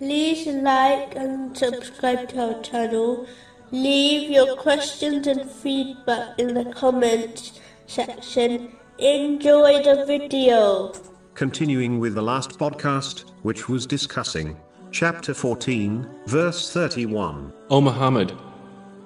[0.00, 3.26] like and subscribe to our channel.
[3.70, 8.76] Leave your questions and feedback in the comments section.
[8.98, 10.92] Enjoy the video.
[11.34, 14.56] Continuing with the last podcast, which was discussing
[14.92, 17.52] chapter 14, verse 31.
[17.70, 18.32] O Muhammad,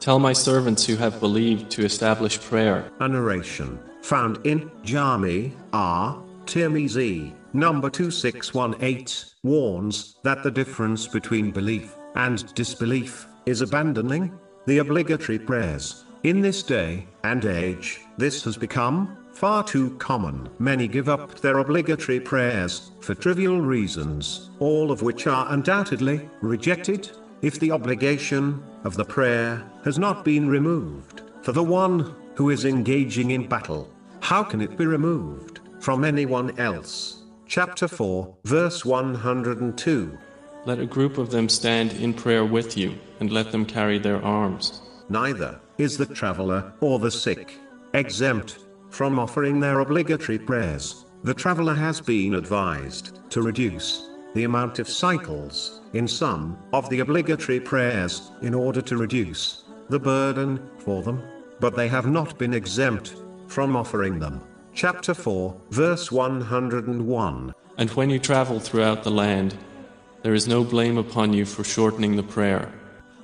[0.01, 2.91] tell my servants who have believed to establish prayer.
[3.01, 6.23] A narration found in Jami R.
[6.45, 14.33] Tirmizi, number 2618, warns that the difference between belief and disbelief is abandoning
[14.67, 16.05] the obligatory prayers.
[16.25, 20.49] In this day and age, this has become far too common.
[20.59, 27.11] Many give up their obligatory prayers for trivial reasons, all of which are undoubtedly rejected
[27.41, 31.23] if the obligation of the prayer has not been removed.
[31.43, 33.89] For the one who is engaging in battle,
[34.21, 37.18] how can it be removed from anyone else?
[37.49, 40.19] Chapter 4, verse 102.
[40.67, 44.23] Let a group of them stand in prayer with you, and let them carry their
[44.23, 44.83] arms.
[45.09, 47.57] Neither is the traveler or the sick
[47.95, 48.59] exempt
[48.91, 51.07] from offering their obligatory prayers.
[51.25, 57.01] The traveler has been advised to reduce the amount of cycles in some of the
[57.01, 61.23] obligatory prayers in order to reduce the burden for them,
[61.61, 64.43] but they have not been exempt from offering them.
[64.79, 67.53] Chapter 4, verse 101.
[67.79, 69.57] And when you travel throughout the land,
[70.23, 72.73] there is no blame upon you for shortening the prayer.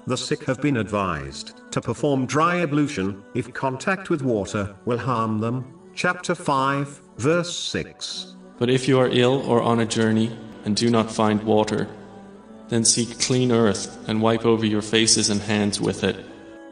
[0.08, 5.38] The sick have been advised to perform dry ablution if contact with water will harm
[5.38, 5.64] them.
[5.94, 8.34] Chapter 5, verse 6.
[8.58, 11.86] But if you are ill or on a journey and do not find water,
[12.66, 16.16] then seek clean earth and wipe over your faces and hands with it.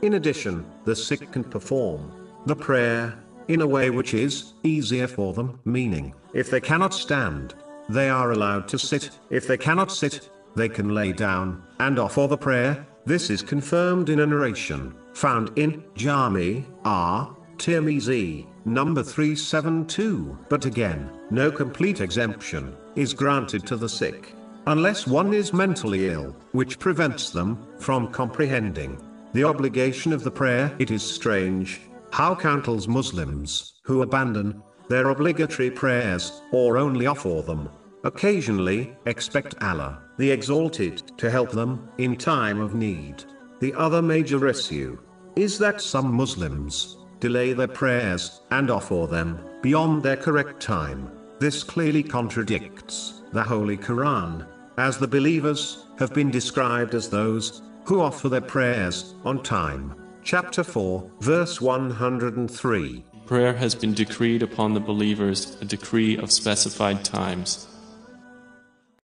[0.02, 2.10] In addition, the sick can perform
[2.46, 3.16] the prayer
[3.48, 7.54] in a way which is easier for them, meaning, if they cannot stand,
[7.88, 12.26] they are allowed to sit, if they cannot sit, they can lay down and offer
[12.26, 17.36] the prayer this is confirmed in a narration found in Jami R.
[17.56, 20.38] Tirmizi, number 372.
[20.48, 24.34] But again, no complete exemption is granted to the sick,
[24.68, 29.00] unless one is mentally ill, which prevents them from comprehending
[29.32, 30.72] the obligation of the prayer.
[30.78, 31.80] It is strange
[32.12, 37.68] how countless Muslims who abandon their obligatory prayers or only offer them
[38.04, 43.24] occasionally expect Allah the Exalted, to help them in time of need.
[43.60, 44.98] The other major issue
[45.36, 51.10] is that some Muslims delay their prayers and offer them beyond their correct time.
[51.38, 54.46] This clearly contradicts the Holy Quran,
[54.78, 60.01] as the believers have been described as those who offer their prayers on time.
[60.24, 63.04] Chapter 4, verse 103.
[63.26, 67.66] Prayer has been decreed upon the believers, a decree of specified times.